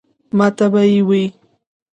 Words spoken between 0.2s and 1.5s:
ماته به ئې وې ـ